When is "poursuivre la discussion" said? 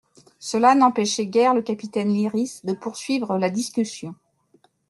2.73-4.15